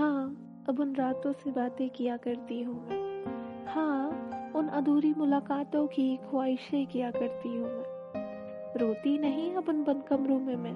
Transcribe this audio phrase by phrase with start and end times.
[0.00, 3.24] अब उन रातों से बातें किया करती हूँ मैं।
[3.66, 10.02] हाँ उन अधूरी मुलाकातों की ख्वाहिशें किया करती हूँ मैं। रोती नहीं अब उन बंद
[10.02, 10.74] कमरों में मैं।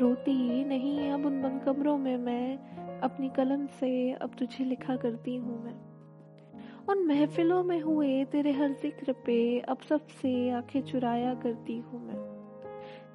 [0.00, 2.58] रोती नहीं अब उन बंद कमरों में मैं।
[3.00, 5.74] अपनी कलम से अब तुझे लिखा करती हूँ मैं।
[6.88, 12.19] उन महफिलों में हुए तेरे हर ज़िक्र पे अब सबसे आँखें चुराया करती हूँ मैं।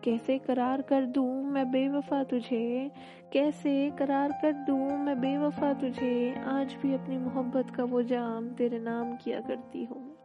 [0.05, 2.91] कैसे करार कर दूँ मैं बेवफा तुझे?
[3.34, 6.36] कैसे करार कर दूँ मैं बेवफा तुझे?
[6.48, 10.18] आज भी अपनी मोहब्बत का वो जाम तेरे नाम किया करती हूँ।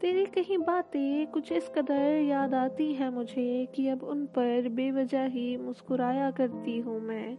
[0.00, 5.24] तेरी कहीं बातें कुछ इस कदर याद आती है मुझे कि अब उन पर बेवजह
[5.24, 7.36] ही मुस्कुराया करती हूँ मैं।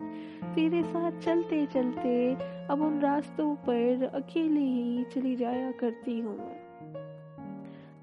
[0.56, 2.36] तेरे साथ चलते चलते
[2.68, 6.67] अब उन रास्तों पर अकेली ही चली जाया करती हूँ मैं।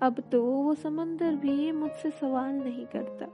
[0.02, 3.26] अब तो वो समंदर भी मुझसे सवाल नहीं करता।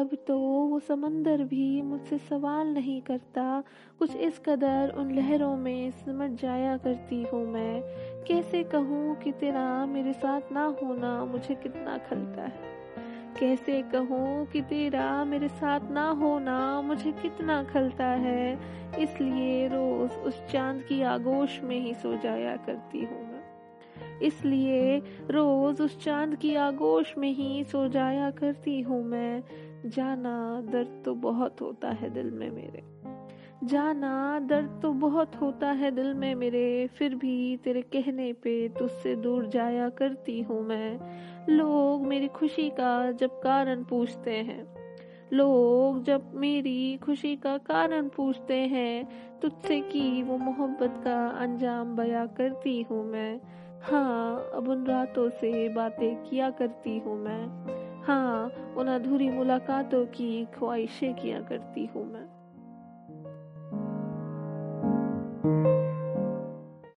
[0.00, 3.64] अब तो वो समंदर भी मुझसे सवाल नहीं करता।
[3.98, 7.82] कुछ इस कदर उन लहरों में सिमट जाया करती हूँ मैं।
[8.28, 12.76] कैसे कहूँ कि तेरा मेरे साथ ना होना मुझे कितना खलता है।
[13.40, 18.58] कैसे कहूँ कि तेरा मेरे साथ ना होना मुझे कितना खलता है।
[18.98, 23.35] इसलिए रोज उस चाँद की आगोश में ही सो जाया करती हूँ मैं।
[24.22, 24.98] इसलिए
[25.30, 29.44] रोज उस चाँद की आगोश में ही सो जाया करती हूँ मैं।
[29.86, 32.82] जाना दर्द तो बहुत होता है दिल में मेरे।
[33.64, 39.16] जाना दर्द तो बहुत होता है दिल में मेरे। फिर भी तेरे कहने पे तुझसे
[39.16, 41.00] दूर जाया करती हूँ मैं।
[41.50, 44.76] लोग मेरी खुशी का जब कारण पूछते हैं।
[45.32, 49.08] लोग जब मेरी खुशी का कारण पूछते हैं,
[49.40, 53.40] तुझसे की वो मोहब्बत का अंजाम बया करती हूँ मैं।
[53.86, 60.44] हाँ अब उन रातों से बातें किया करती हूँ मैं। हाँ उन अधूरी मुलाकातों की
[60.44, 62.24] ख्वाहिशें किया करती हूँ मैं।